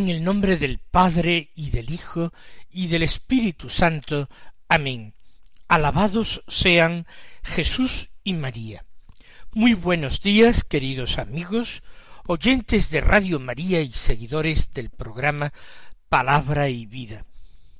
[0.00, 2.32] En el nombre del Padre y del Hijo
[2.70, 4.30] y del Espíritu Santo.
[4.66, 5.12] Amén.
[5.68, 7.06] Alabados sean
[7.42, 8.86] Jesús y María.
[9.52, 11.82] Muy buenos días, queridos amigos,
[12.26, 15.52] oyentes de Radio María y seguidores del programa
[16.08, 17.26] Palabra y Vida.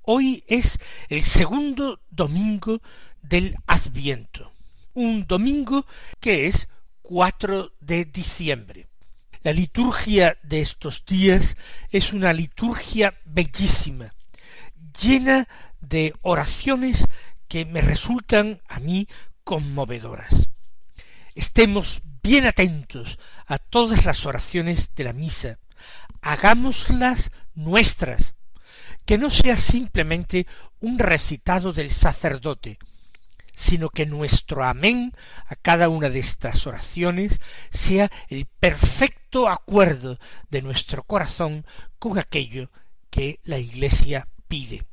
[0.03, 2.83] Hoy es el segundo domingo
[3.23, 4.53] del Adviento,
[4.93, 5.87] un domingo
[6.21, 6.69] que es
[7.01, 8.90] 4 de diciembre.
[9.43, 11.57] La liturgia de estos días
[11.89, 14.11] es una liturgia bellísima,
[15.01, 15.49] llena
[15.81, 17.07] de oraciones
[17.49, 19.09] que me resultan a mí
[19.43, 20.51] conmovedoras.
[21.35, 25.59] Estemos bien atentos a todas las oraciones de la misa,
[26.21, 28.35] hagámoslas nuestras,
[29.07, 30.47] que no sea simplemente
[30.81, 32.79] un recitado del sacerdote,
[33.61, 35.13] sino que nuestro amén
[35.47, 41.67] a cada una de estas oraciones sea el perfecto acuerdo de nuestro corazón
[41.99, 42.71] con aquello
[43.11, 44.87] que la Iglesia pide.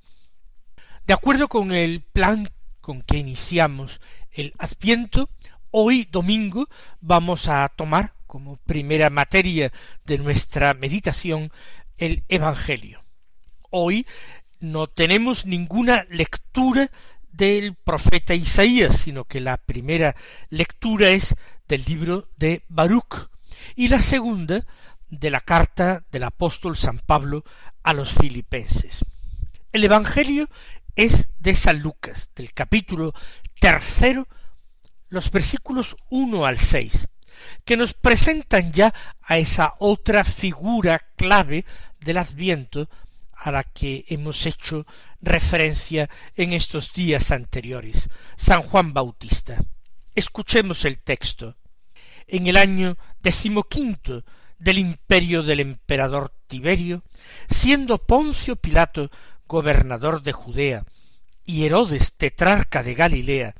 [1.05, 2.49] De acuerdo con el plan
[2.81, 4.01] con que iniciamos
[4.31, 5.29] el Adviento,
[5.71, 6.67] hoy domingo
[6.99, 9.71] vamos a tomar como primera materia
[10.03, 11.51] de nuestra meditación
[11.97, 13.05] el Evangelio.
[13.69, 14.05] Hoy
[14.59, 16.91] no tenemos ninguna lectura
[17.37, 20.15] del profeta Isaías, sino que la primera
[20.49, 21.35] lectura es
[21.67, 23.29] del libro de Baruch
[23.75, 24.65] y la segunda
[25.09, 27.43] de la carta del apóstol San Pablo
[27.83, 29.05] a los filipenses.
[29.71, 30.49] El Evangelio
[30.95, 33.13] es de San Lucas, del capítulo
[33.59, 34.27] tercero,
[35.09, 37.07] los versículos uno al seis,
[37.63, 41.65] que nos presentan ya a esa otra figura clave
[41.99, 42.89] del Adviento
[43.37, 44.85] a la que hemos hecho
[45.21, 49.63] referencia en estos días anteriores, San Juan Bautista.
[50.15, 51.55] Escuchemos el texto.
[52.27, 54.23] En el año decimoquinto
[54.59, 57.03] del imperio del emperador Tiberio,
[57.49, 59.11] siendo Poncio Pilato
[59.47, 60.83] gobernador de Judea,
[61.45, 63.55] y Herodes tetrarca de Galilea,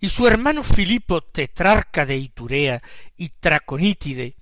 [0.00, 2.82] y su hermano Filipo tetrarca de Iturea
[3.16, 4.36] y Traconítide,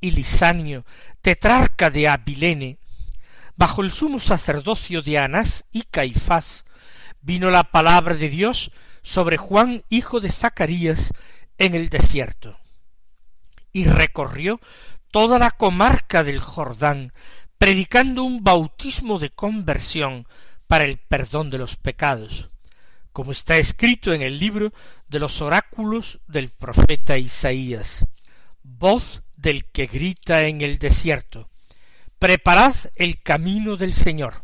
[0.00, 0.84] y Lisanio
[1.20, 2.78] tetrarca de Abilene,
[3.56, 6.64] bajo el sumo sacerdocio de Anás y Caifás,
[7.20, 8.70] vino la palabra de Dios
[9.02, 11.10] sobre Juan hijo de Zacarías
[11.58, 12.58] en el desierto.
[13.72, 14.60] Y recorrió
[15.10, 17.12] toda la comarca del Jordán,
[17.58, 20.26] predicando un bautismo de conversión
[20.66, 22.50] para el perdón de los pecados,
[23.12, 24.72] como está escrito en el libro
[25.08, 28.04] de los oráculos del profeta Isaías.
[28.62, 31.48] Voz del que grita en el desierto
[32.26, 34.42] Preparad el camino del Señor,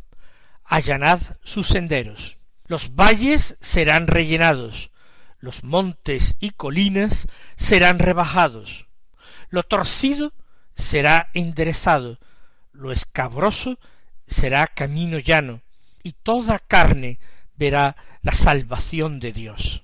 [0.63, 2.39] allanad sus senderos.
[2.67, 4.93] Los valles serán rellenados,
[5.41, 7.27] los montes y colinas
[7.57, 8.87] serán rebajados,
[9.49, 10.33] lo torcido
[10.77, 12.21] será enderezado,
[12.71, 13.81] lo escabroso
[14.29, 15.61] será camino llano,
[16.05, 17.19] y toda carne
[17.57, 19.83] verá la salvación de Dios.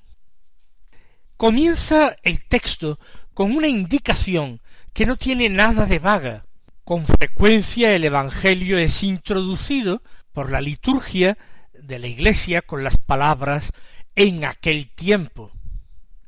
[1.36, 3.00] Comienza el texto
[3.34, 6.44] con una indicación que no tiene nada de vaga,
[6.88, 11.36] con frecuencia el Evangelio es introducido por la liturgia
[11.74, 13.72] de la Iglesia con las palabras
[14.16, 15.52] en aquel tiempo.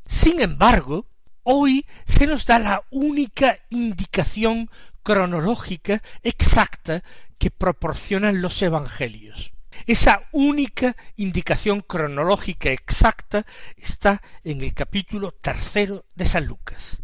[0.04, 1.06] Sin embargo,
[1.44, 4.68] hoy se nos da la única indicación
[5.02, 7.02] cronológica exacta
[7.38, 9.54] que proporcionan los Evangelios.
[9.86, 13.46] Esa única indicación cronológica exacta
[13.78, 17.02] está en el capítulo tercero de San Lucas.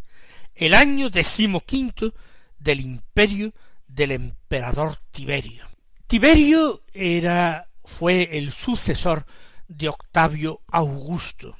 [0.54, 2.12] El año decimoquinto
[2.58, 3.52] del imperio
[3.86, 5.66] del emperador Tiberio.
[6.06, 9.26] Tiberio era fue el sucesor
[9.68, 11.56] de Octavio Augusto,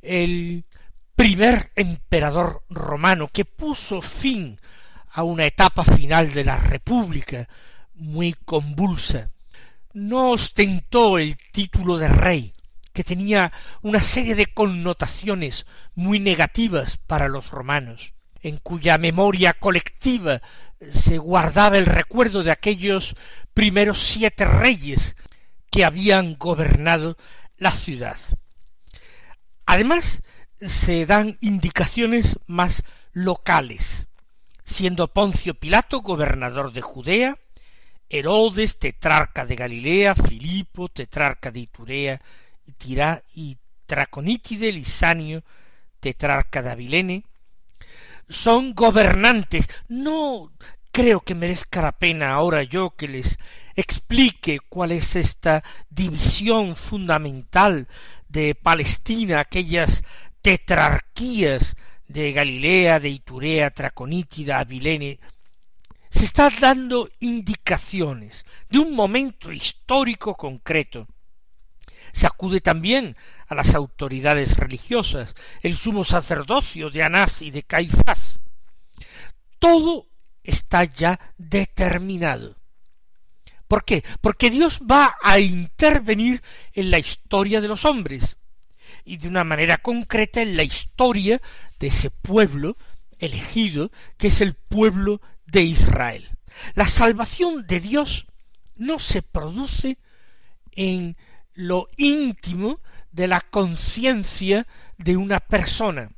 [0.00, 0.64] el
[1.14, 4.58] primer emperador romano que puso fin
[5.10, 7.48] a una etapa final de la República
[7.94, 9.30] muy convulsa.
[9.92, 12.52] No ostentó el título de rey,
[12.92, 13.52] que tenía
[13.82, 18.12] una serie de connotaciones muy negativas para los romanos
[18.42, 20.40] en cuya memoria colectiva
[20.92, 23.16] se guardaba el recuerdo de aquellos
[23.54, 25.16] primeros siete reyes
[25.70, 27.16] que habían gobernado
[27.56, 28.16] la ciudad.
[29.66, 30.22] Además,
[30.60, 34.06] se dan indicaciones más locales,
[34.64, 37.38] siendo Poncio Pilato gobernador de Judea,
[38.08, 42.20] Herodes, tetrarca de Galilea, Filipo, tetrarca de Iturea,
[42.78, 45.44] Tirá y Traconítide, Lisanio,
[46.00, 47.24] tetrarca de Abilene,
[48.28, 49.68] son gobernantes.
[49.88, 50.52] No
[50.92, 53.38] creo que merezca la pena ahora yo que les
[53.76, 57.88] explique cuál es esta división fundamental
[58.28, 60.02] de Palestina, aquellas
[60.42, 61.76] tetrarquías
[62.06, 65.20] de Galilea, de Iturea, Traconítida, Abilene,
[66.10, 71.06] se está dando indicaciones de un momento histórico concreto.
[72.12, 73.16] Se acude también
[73.46, 78.40] a las autoridades religiosas, el sumo sacerdocio de Anás y de Caifás.
[79.58, 80.06] Todo
[80.42, 82.56] está ya determinado.
[83.66, 84.02] ¿Por qué?
[84.20, 88.36] Porque Dios va a intervenir en la historia de los hombres
[89.04, 91.40] y de una manera concreta en la historia
[91.78, 92.76] de ese pueblo
[93.18, 96.28] elegido que es el pueblo de Israel.
[96.74, 98.26] La salvación de Dios
[98.76, 99.98] no se produce
[100.72, 101.16] en
[101.58, 106.12] lo íntimo de la conciencia de una persona.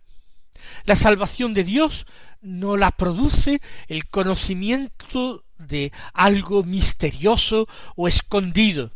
[0.84, 2.06] La salvación de Dios
[2.42, 7.66] no la produce el conocimiento de algo misterioso
[7.96, 8.92] o escondido.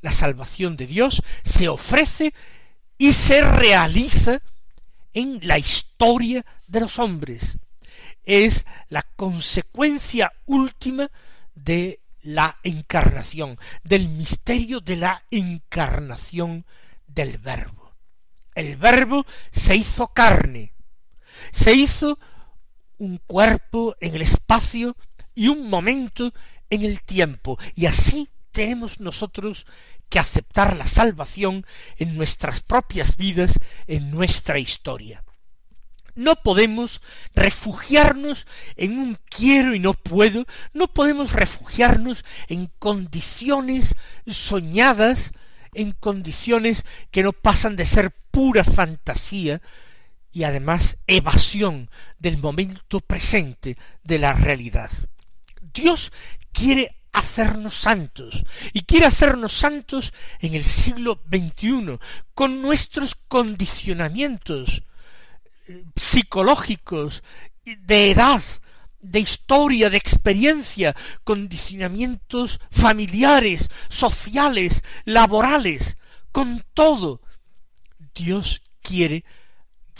[0.00, 2.34] La salvación de Dios se ofrece
[2.98, 4.42] y se realiza
[5.14, 7.58] en la historia de los hombres.
[8.24, 11.12] Es la consecuencia última
[11.54, 16.66] de la encarnación, del misterio de la encarnación
[17.06, 17.94] del Verbo.
[18.52, 20.74] El Verbo se hizo carne,
[21.52, 22.18] se hizo
[22.98, 24.96] un cuerpo en el espacio
[25.36, 26.34] y un momento
[26.68, 29.64] en el tiempo, y así tenemos nosotros
[30.08, 31.64] que aceptar la salvación
[31.96, 35.24] en nuestras propias vidas, en nuestra historia.
[36.16, 37.02] No podemos
[37.34, 38.46] refugiarnos
[38.76, 43.94] en un quiero y no puedo, no podemos refugiarnos en condiciones
[44.26, 45.32] soñadas,
[45.74, 49.60] en condiciones que no pasan de ser pura fantasía
[50.32, 54.90] y además evasión del momento presente de la realidad.
[55.60, 56.12] Dios
[56.52, 58.42] quiere hacernos santos
[58.72, 61.98] y quiere hacernos santos en el siglo XXI
[62.34, 64.82] con nuestros condicionamientos
[65.96, 67.22] psicológicos
[67.64, 68.42] de edad
[69.00, 75.96] de historia, de experiencia, condicionamientos familiares, sociales, laborales,
[76.32, 77.20] con todo.
[78.14, 79.24] Dios quiere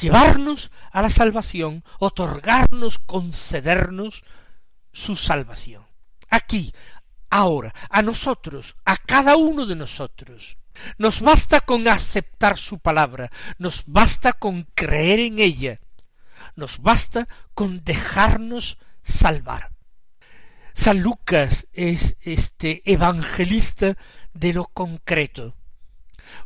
[0.01, 4.25] llevarnos a la salvación, otorgarnos, concedernos
[4.93, 5.87] su salvación.
[6.29, 6.75] Aquí,
[7.31, 10.57] ahora, a nosotros, a cada uno de nosotros.
[10.99, 15.81] Nos basta con aceptar su palabra, nos basta con creer en ella,
[16.55, 19.71] nos basta con dejarnos salvar.
[20.75, 23.97] San Lucas es este evangelista
[24.35, 25.55] de lo concreto,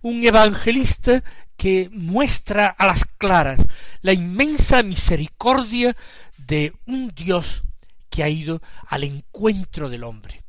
[0.02, 1.24] un evangelista
[1.56, 3.60] que muestra a las claras
[4.02, 5.96] la inmensa misericordia
[6.38, 7.64] de un Dios
[8.08, 10.42] que ha ido al encuentro del hombre.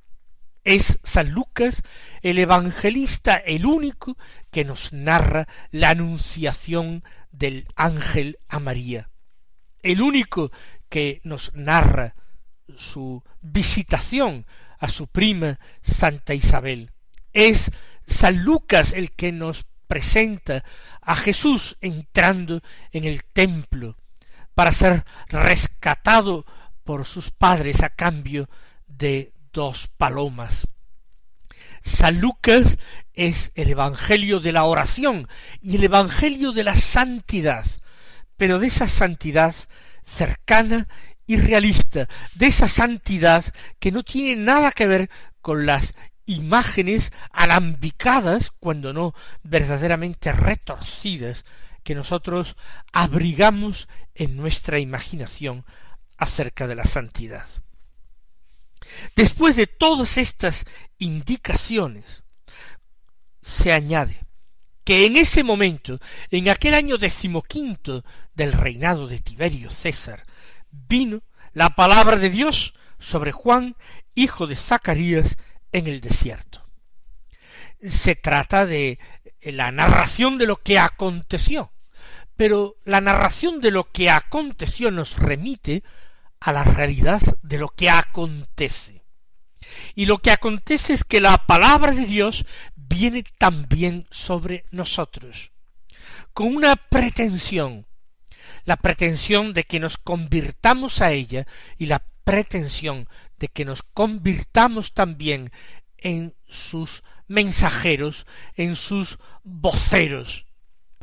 [0.64, 1.82] Es San Lucas
[2.22, 4.18] el evangelista, el único
[4.52, 9.10] que nos narra la anunciación del ángel a María,
[9.82, 10.52] el único
[10.90, 12.16] que nos narra
[12.76, 14.46] su visitación
[14.80, 16.92] a su prima Santa Isabel.
[17.34, 17.72] Es
[18.06, 20.64] San Lucas el que nos presenta
[21.02, 23.98] a Jesús entrando en el templo
[24.54, 26.46] para ser rescatado
[26.84, 28.50] por sus padres a cambio
[28.88, 30.68] de dos palomas.
[31.84, 32.78] San Lucas
[33.14, 35.28] es el Evangelio de la oración
[35.62, 37.66] y el Evangelio de la santidad,
[38.38, 39.56] pero de esa santidad
[40.06, 40.88] cercana
[41.26, 43.46] y realista, de esa santidad
[43.80, 45.10] que no tiene nada que ver
[45.42, 45.94] con las
[46.26, 51.46] imágenes alambicadas, cuando no verdaderamente retorcidas,
[51.84, 52.56] que nosotros
[52.94, 55.66] abrigamos en nuestra imaginación
[56.18, 57.48] acerca de la santidad.
[59.16, 60.66] Después de todas estas
[60.98, 62.24] indicaciones,
[63.42, 64.26] se añade
[64.84, 66.00] que en ese momento,
[66.32, 70.26] en aquel año decimoquinto del reinado de Tiberio César,
[70.72, 71.22] vino
[71.54, 73.76] la palabra de Dios sobre Juan,
[74.16, 75.38] hijo de Zacarías,
[75.72, 76.68] en el desierto.
[77.82, 79.00] Se trata de
[79.42, 81.72] la narración de lo que aconteció,
[82.36, 85.84] pero la narración de lo que aconteció nos remite
[86.42, 89.06] a la realidad de lo que acontece.
[89.96, 92.46] Y lo que acontece es que la palabra de Dios
[92.76, 95.52] viene también sobre nosotros,
[96.34, 97.86] con una pretensión,
[98.66, 103.08] la pretensión de que nos convirtamos a ella y la pretensión
[103.40, 105.52] de que nos convirtamos también
[105.98, 110.46] en sus mensajeros, en sus voceros,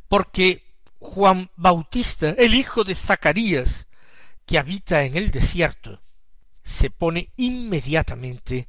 [0.09, 0.65] porque
[0.99, 3.88] Juan Bautista, el hijo de Zacarías,
[4.49, 6.01] que habita en el desierto,
[6.63, 8.67] se pone inmediatamente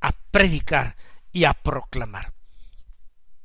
[0.00, 0.96] a predicar
[1.30, 2.34] y a proclamar.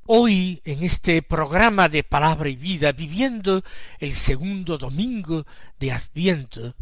[0.07, 3.63] Hoy, en este programa de palabra y vida, viviendo
[3.99, 5.45] el segundo domingo
[5.77, 6.75] de Adviento,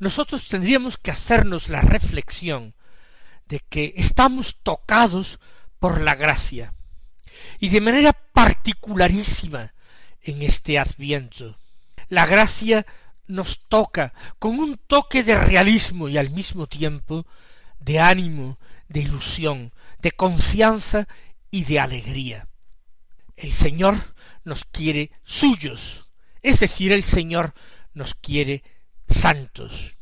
[0.00, 2.74] nosotros tendríamos que hacernos la reflexión
[3.46, 5.40] de que estamos tocados
[5.78, 6.74] por la gracia
[7.58, 9.72] y de manera particularísima
[10.20, 11.58] en este adviento.
[12.08, 12.84] La gracia
[13.26, 17.26] nos toca con un toque de realismo y al mismo tiempo
[17.80, 21.08] de ánimo, de ilusión, de confianza
[21.50, 22.48] y de alegría.
[23.36, 23.96] El Señor
[24.44, 26.08] nos quiere suyos,
[26.42, 27.54] es decir, el Señor
[27.92, 28.62] nos quiere
[29.08, 29.96] santos.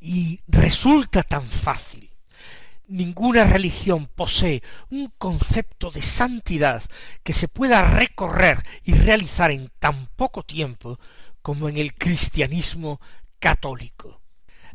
[0.00, 2.10] Y resulta tan fácil.
[2.86, 6.82] Ninguna religión posee un concepto de santidad
[7.22, 10.98] que se pueda recorrer y realizar en tan poco tiempo
[11.44, 13.02] como en el cristianismo
[13.38, 14.22] católico.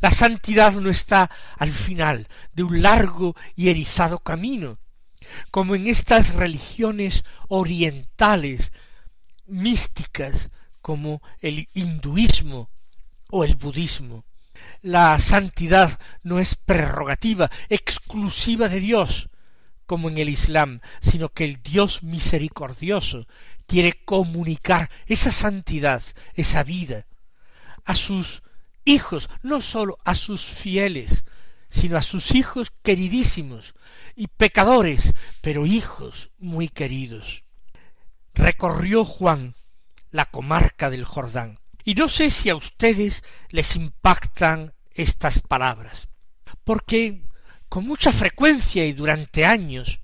[0.02, 4.78] La santidad no está al final de un largo y erizado camino,
[5.50, 8.72] como en estas religiones orientales
[9.48, 12.70] místicas como el hinduismo
[13.32, 14.24] o el budismo.
[14.84, 19.30] La santidad no es prerrogativa exclusiva de Dios,
[19.90, 23.26] como en el Islam, sino que el Dios misericordioso
[23.66, 26.04] quiere comunicar esa santidad,
[26.36, 27.08] esa vida,
[27.86, 28.44] a sus
[28.86, 31.26] hijos, no sólo a sus fieles,
[31.72, 33.74] sino a sus hijos queridísimos
[34.16, 37.44] y pecadores, pero hijos muy queridos.
[38.36, 39.56] Recorrió Juan
[40.12, 46.10] la comarca del Jordán, y no sé si a ustedes les impactan estas palabras,
[46.64, 47.24] porque
[47.70, 50.00] con mucha frecuencia y durante años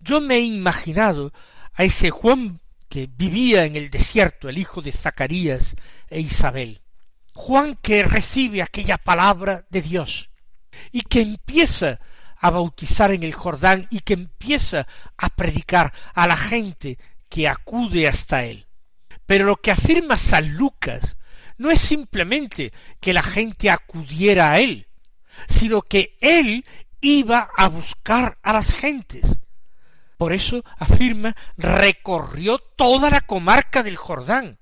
[0.00, 1.32] yo me he imaginado
[1.74, 5.74] a ese Juan que vivía en el desierto, el hijo de Zacarías
[6.08, 6.80] e Isabel.
[7.34, 10.30] Juan que recibe aquella palabra de Dios
[10.92, 12.00] y que empieza
[12.38, 14.86] a bautizar en el Jordán y que empieza
[15.16, 16.98] a predicar a la gente
[17.28, 18.66] que acude hasta él.
[19.26, 21.16] Pero lo que afirma San Lucas
[21.58, 24.86] no es simplemente que la gente acudiera a él,
[25.48, 26.64] sino que él
[27.00, 29.38] iba a buscar a las gentes.
[30.16, 34.58] Por eso afirma recorrió toda la comarca del Jordán.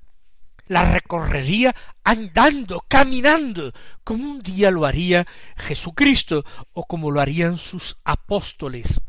[0.67, 3.73] La recorrería andando, caminando,
[4.03, 5.27] como un día lo haría
[5.57, 9.01] Jesucristo o como lo harían sus apóstoles.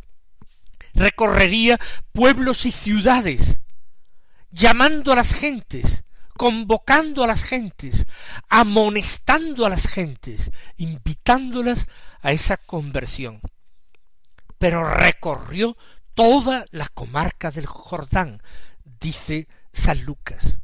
[0.93, 1.79] Recorrería
[2.11, 3.61] pueblos y ciudades,
[4.51, 6.03] llamando a las gentes,
[6.37, 8.05] convocando a las gentes,
[8.49, 11.87] amonestando a las gentes, invitándolas
[12.25, 13.39] a esa conversión.
[14.57, 15.77] Pero recorrió
[16.15, 18.41] toda la comarca del Jordán,
[18.83, 20.57] dice San Lucas.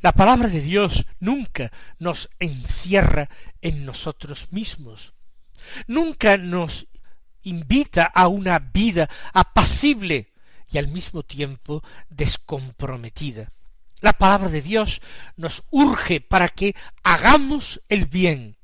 [0.00, 3.28] La palabra de Dios nunca nos encierra
[3.62, 5.14] en nosotros mismos,
[5.86, 6.88] nunca nos
[7.42, 10.32] invita a una vida apacible
[10.68, 13.52] y al mismo tiempo descomprometida.
[14.00, 15.00] La palabra de Dios
[15.36, 16.74] nos urge para que
[17.04, 18.57] hagamos el bien,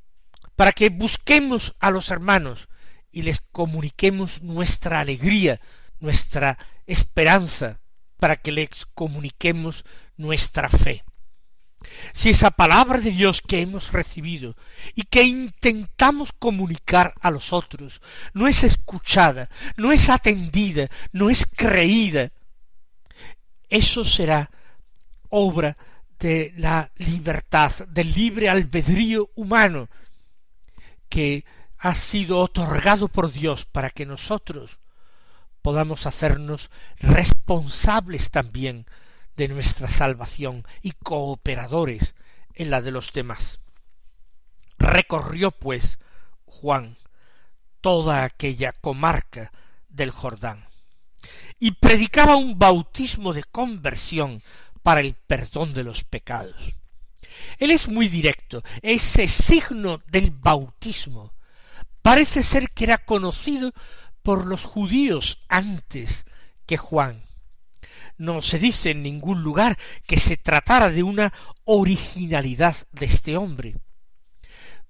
[0.57, 2.69] para que busquemos a los hermanos
[3.11, 5.61] y les comuniquemos nuestra alegría,
[6.01, 7.81] nuestra esperanza,
[8.19, 9.85] para que les comuniquemos
[10.17, 11.05] nuestra fe.
[12.13, 14.57] Si esa palabra de Dios que hemos recibido
[14.95, 18.01] y que intentamos comunicar a los otros
[18.33, 22.33] no es escuchada, no es atendida, no es creída,
[23.69, 24.51] eso será
[25.29, 25.77] obra
[26.19, 29.89] de la libertad, del libre albedrío humano
[31.15, 31.45] que
[31.79, 34.81] ha sido otorgado por Dios para que nosotros
[35.63, 38.87] podamos hacernos responsables también
[39.37, 42.17] de nuestra salvación y cooperadores
[42.55, 43.61] en la de los demás.
[44.77, 46.01] Recorrió, pues,
[46.47, 46.97] Juan
[47.81, 49.53] toda aquella comarca
[49.89, 50.67] del Jordán
[51.61, 54.43] y predicaba un bautismo de conversión
[54.83, 56.75] para el perdón de los pecados.
[57.59, 58.63] Él es muy directo.
[58.83, 61.35] Ese signo del bautismo
[62.03, 63.73] parece ser que era conocido
[64.23, 66.25] por los judíos antes
[66.67, 67.25] que Juan.
[68.17, 71.33] No se dice en ningún lugar que se tratara de una
[71.65, 73.77] originalidad de este hombre.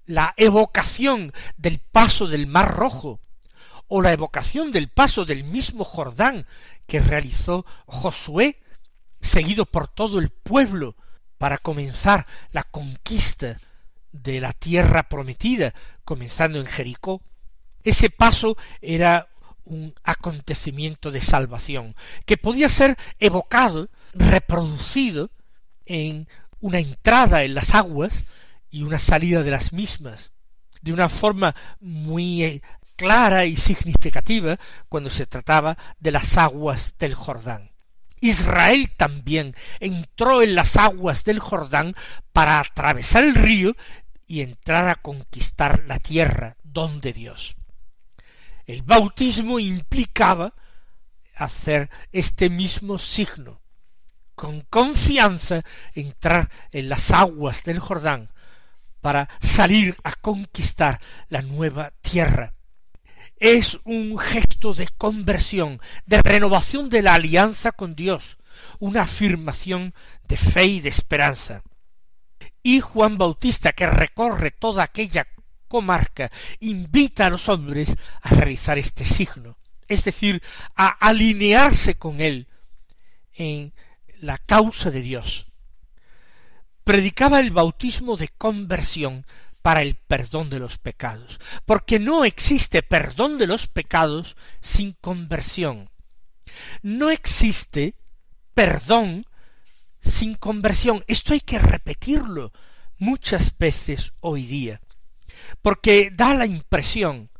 [0.05, 3.19] La evocación del paso del Mar Rojo
[3.87, 6.45] o la evocación del paso del mismo Jordán
[6.87, 8.61] que realizó Josué,
[9.21, 10.95] seguido por todo el pueblo,
[11.37, 13.59] para comenzar la conquista
[14.11, 15.73] de la tierra prometida,
[16.03, 17.21] comenzando en Jericó.
[17.83, 19.27] Ese paso era
[19.65, 25.31] un acontecimiento de salvación, que podía ser evocado, reproducido
[25.85, 26.27] en
[26.59, 28.23] una entrada en las aguas
[28.69, 30.31] y una salida de las mismas,
[30.81, 32.61] de una forma muy eh,
[32.95, 37.74] clara y significativa cuando se trataba de las aguas del Jordán.
[38.21, 41.95] Israel también entró en las aguas del Jordán
[42.33, 43.75] para atravesar el río
[44.27, 47.55] y entrar a conquistar la tierra donde Dios.
[48.65, 50.53] El bautismo implicaba
[51.35, 53.61] hacer este mismo signo,
[54.33, 58.31] con confianza entrar en las aguas del Jordán
[59.01, 62.53] para salir a conquistar la nueva tierra.
[63.37, 68.37] Es un gesto de conversión, de renovación de la alianza con Dios,
[68.79, 69.93] una afirmación
[70.27, 71.63] de fe y de esperanza.
[72.63, 75.27] Y Juan Bautista, que recorre toda aquella
[75.67, 80.41] comarca, invita a los hombres a realizar este signo, es decir,
[80.75, 82.47] a alinearse con él
[83.33, 83.73] en
[84.19, 85.47] la causa de Dios.
[86.83, 89.25] Predicaba el bautismo de conversión
[89.65, 95.89] para el perdón de los pecados, porque no existe perdón de los pecados sin conversión.
[96.83, 97.95] No existe
[98.53, 99.25] perdón
[100.01, 101.03] sin conversión.
[101.07, 102.51] Esto hay que repetirlo
[102.99, 104.81] muchas veces hoy día,
[105.63, 107.31] porque da la impresión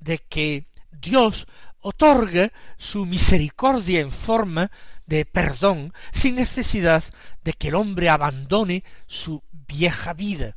[0.00, 1.46] de que Dios
[1.78, 4.72] otorga su misericordia en forma
[5.06, 7.04] de perdón sin necesidad
[7.44, 10.56] de que el hombre abandone su vieja vida,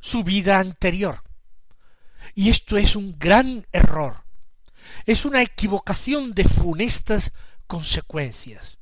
[0.00, 1.22] su vida anterior.
[2.34, 4.24] Y esto es un gran error,
[5.06, 7.32] es una equivocación de funestas
[7.66, 8.78] consecuencias.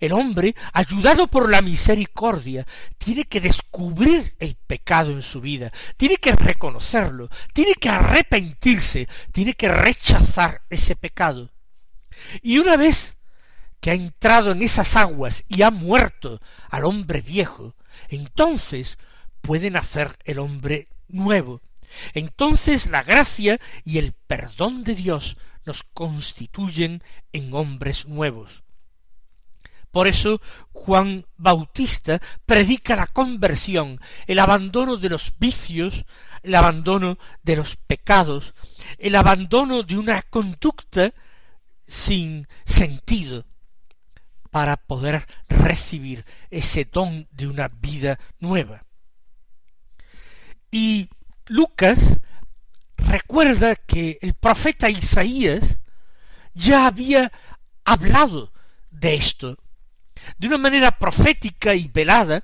[0.00, 2.66] El hombre, ayudado por la misericordia,
[2.98, 9.54] tiene que descubrir el pecado en su vida, tiene que reconocerlo, tiene que arrepentirse, tiene
[9.54, 11.52] que rechazar ese pecado.
[12.42, 13.16] Y una vez
[13.80, 17.76] que ha entrado en esas aguas y ha muerto al hombre viejo,
[18.08, 18.98] entonces
[19.44, 21.60] puede nacer el hombre nuevo.
[22.14, 27.02] Entonces la gracia y el perdón de Dios nos constituyen
[27.32, 28.64] en hombres nuevos.
[29.90, 30.40] Por eso
[30.72, 36.04] Juan Bautista predica la conversión, el abandono de los vicios,
[36.42, 38.54] el abandono de los pecados,
[38.98, 41.12] el abandono de una conducta
[41.86, 43.44] sin sentido,
[44.50, 48.80] para poder recibir ese don de una vida nueva.
[50.76, 51.08] Y
[51.46, 52.18] Lucas
[52.96, 55.78] recuerda que el profeta Isaías
[56.52, 57.30] ya había
[57.84, 58.52] hablado
[58.90, 59.56] de esto
[60.36, 62.42] de una manera profética y velada,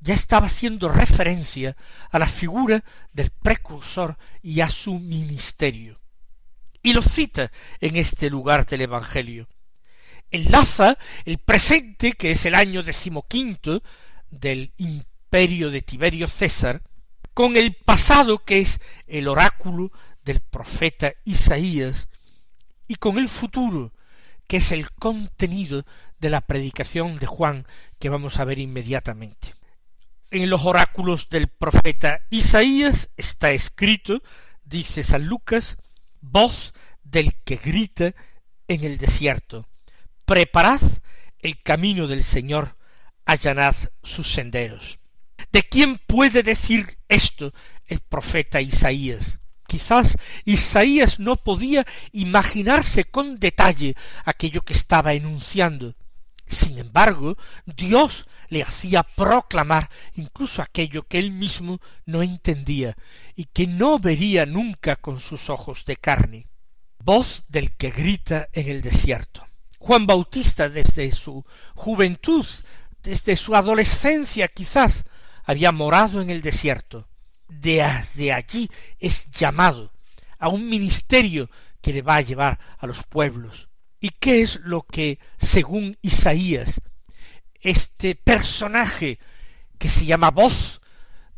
[0.00, 1.76] ya estaba haciendo referencia
[2.10, 6.00] a la figura del precursor y a su ministerio.
[6.82, 9.46] Y lo cita en este lugar del Evangelio.
[10.32, 13.84] Enlaza el presente, que es el año decimoquinto
[14.32, 16.82] del imperio de Tiberio César,
[17.34, 19.92] con el pasado, que es el oráculo
[20.24, 22.08] del profeta Isaías,
[22.86, 23.92] y con el futuro,
[24.46, 25.84] que es el contenido
[26.18, 27.66] de la predicación de Juan
[27.98, 29.54] que vamos a ver inmediatamente.
[30.30, 34.22] En los oráculos del profeta Isaías está escrito,
[34.64, 35.76] dice San Lucas,
[36.20, 38.14] voz del que grita
[38.68, 39.68] en el desierto,
[40.24, 40.80] preparad
[41.40, 42.76] el camino del Señor,
[43.24, 44.98] allanad sus senderos.
[45.50, 47.52] ¿De quién puede decir esto
[47.86, 49.38] el profeta Isaías?
[49.66, 53.94] Quizás Isaías no podía imaginarse con detalle
[54.24, 55.94] aquello que estaba enunciando,
[56.52, 62.94] sin embargo, Dios le hacía proclamar incluso aquello que él mismo no entendía
[63.34, 66.50] y que no vería nunca con sus ojos de carne.
[66.98, 69.46] Voz del que grita en el desierto.
[69.78, 71.42] Juan Bautista desde su
[71.74, 72.46] juventud,
[73.02, 75.06] desde su adolescencia quizás,
[75.44, 77.08] había morado en el desierto.
[77.48, 79.92] Desde allí es llamado
[80.38, 81.50] a un ministerio
[81.80, 83.68] que le va a llevar a los pueblos.
[84.00, 86.80] ¿Y qué es lo que, según Isaías,
[87.60, 89.18] este personaje
[89.78, 90.80] que se llama voz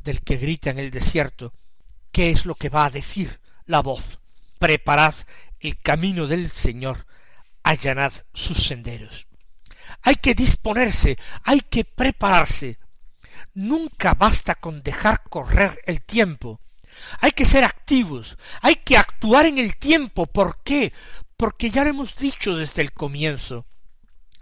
[0.02, 1.52] del que grita en el desierto,
[2.12, 4.20] qué es lo que va a decir la voz?
[4.58, 5.14] Preparad
[5.60, 7.06] el camino del Señor,
[7.62, 9.26] allanad sus senderos.
[10.02, 12.78] Hay que disponerse, hay que prepararse.
[13.54, 16.60] Nunca basta con dejar correr el tiempo.
[17.20, 20.26] Hay que ser activos, hay que actuar en el tiempo.
[20.26, 20.92] ¿Por qué?
[21.36, 23.66] porque ya lo hemos dicho desde el comienzo,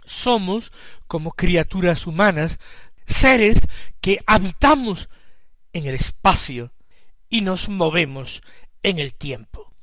[0.05, 0.71] somos,
[1.07, 2.59] como criaturas humanas,
[3.05, 3.59] seres
[4.01, 5.09] que habitamos
[5.73, 6.71] en el espacio
[7.29, 8.41] y nos movemos
[8.83, 9.73] en el tiempo.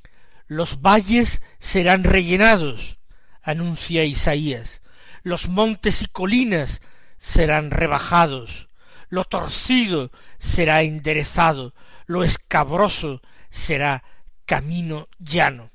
[0.47, 2.97] Los valles serán rellenados,
[3.41, 4.81] anuncia Isaías,
[5.23, 6.81] los montes y colinas
[7.17, 8.67] serán rebajados,
[9.11, 11.75] lo torcido será enderezado,
[12.07, 14.03] lo escabroso será
[14.45, 15.69] camino llano.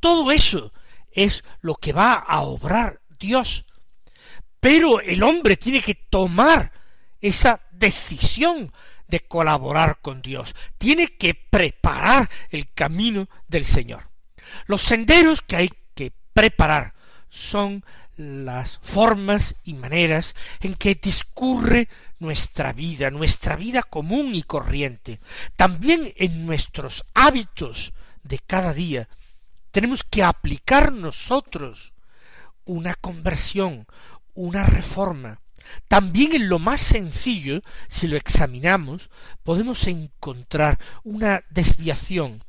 [0.00, 0.72] Todo eso
[1.12, 3.66] es lo que va a obrar Dios.
[4.58, 6.72] Pero el hombre tiene que tomar
[7.20, 8.72] esa decisión
[9.06, 10.54] de colaborar con Dios.
[10.78, 14.08] Tiene que preparar el camino del Señor.
[14.64, 16.94] Los senderos que hay que preparar
[17.32, 17.82] son
[18.16, 25.18] las formas y maneras en que discurre nuestra vida, nuestra vida común y corriente.
[25.56, 29.08] También en nuestros hábitos de cada día
[29.70, 31.94] tenemos que aplicar nosotros
[32.66, 33.86] una conversión,
[34.34, 35.40] una reforma.
[35.88, 39.08] También en lo más sencillo, si lo examinamos,
[39.42, 42.44] podemos encontrar una desviación,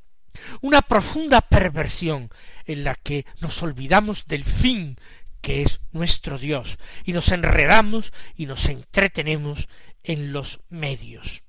[0.62, 2.30] una profunda perversión
[2.66, 4.98] en la que nos olvidamos del fin
[5.44, 9.68] que es nuestro Dios, y nos enredamos y nos entretenemos
[10.02, 11.44] en los medios.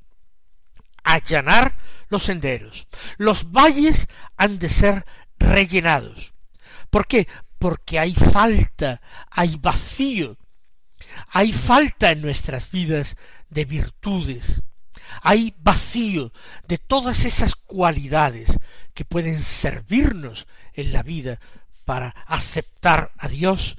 [1.05, 2.89] Allanar los senderos.
[3.19, 5.07] Los valles han de ser
[5.39, 6.35] rellenados.
[6.91, 7.29] ¿Por qué?
[7.61, 10.39] Porque hay falta, hay vacío,
[11.29, 13.17] hay falta en nuestras vidas
[13.49, 14.63] de virtudes,
[15.23, 16.33] hay vacío
[16.67, 18.59] de todas esas cualidades
[18.95, 21.41] que pueden servirnos en la vida
[21.85, 23.77] para aceptar a Dios,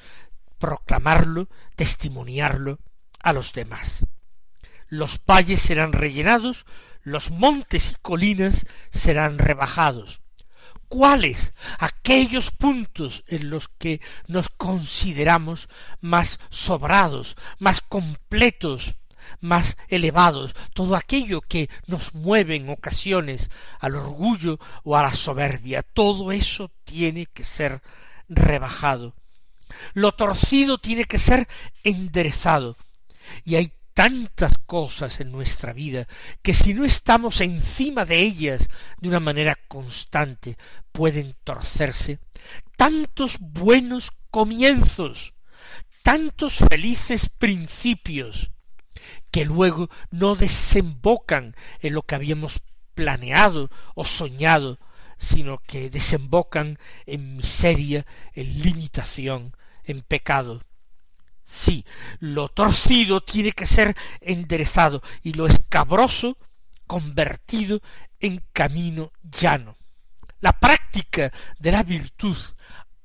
[0.59, 2.79] proclamarlo, testimoniarlo
[3.21, 4.05] a los demás.
[4.87, 6.65] Los valles serán rellenados,
[7.03, 10.21] los montes y colinas serán rebajados.
[10.87, 11.53] ¿Cuáles?
[11.79, 15.67] Aquellos puntos en los que nos consideramos
[15.99, 18.95] más sobrados, más completos,
[19.39, 25.83] más elevados, todo aquello que nos mueve en ocasiones al orgullo o a la soberbia,
[25.83, 27.81] todo eso tiene que ser
[28.29, 29.13] rebajado.
[29.93, 31.47] Lo torcido tiene que ser
[31.83, 32.77] enderezado.
[33.43, 36.07] Y hay tantas cosas en nuestra vida
[36.41, 38.67] que si no estamos encima de ellas
[38.99, 40.57] de una manera constante
[40.91, 42.19] pueden torcerse.
[42.75, 45.33] Tantos buenos comienzos,
[46.03, 48.51] tantos felices principios,
[49.31, 52.61] que luego no desembocan en lo que habíamos
[52.93, 54.79] planeado o soñado,
[55.17, 60.63] sino que desembocan en miseria, en limitación, en pecado.
[61.43, 61.85] Sí,
[62.19, 66.37] lo torcido tiene que ser enderezado y lo escabroso
[66.87, 67.81] convertido
[68.19, 69.77] en camino llano.
[70.39, 72.37] La práctica de la virtud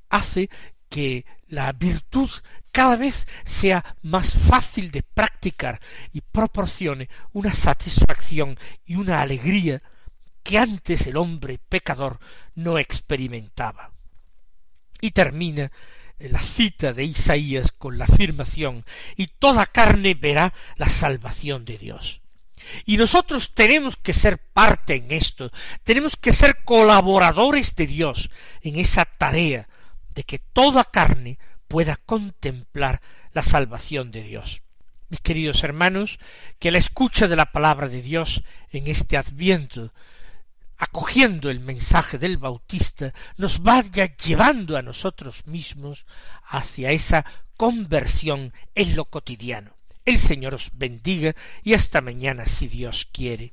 [0.08, 0.48] hace
[0.88, 2.30] que la virtud
[2.72, 5.80] cada vez sea más fácil de practicar
[6.12, 9.82] y proporcione una satisfacción y una alegría
[10.42, 12.18] que antes el hombre pecador
[12.54, 13.92] no experimentaba.
[15.00, 15.70] Y termina
[16.18, 18.84] la cita de Isaías con la afirmación
[19.16, 22.20] y toda carne verá la salvación de Dios.
[22.84, 25.50] Y nosotros tenemos que ser parte en esto,
[25.82, 28.30] tenemos que ser colaboradores de Dios
[28.60, 29.68] en esa tarea
[30.14, 31.38] de que toda carne
[31.70, 33.00] pueda contemplar
[33.32, 34.62] la salvación de Dios.
[35.08, 36.18] Mis queridos hermanos,
[36.58, 39.94] que la escucha de la palabra de Dios en este adviento,
[40.78, 46.06] acogiendo el mensaje del Bautista, nos vaya llevando a nosotros mismos
[46.42, 47.24] hacia esa
[47.56, 49.76] conversión en lo cotidiano.
[50.04, 53.52] El Señor os bendiga y hasta mañana si Dios quiere.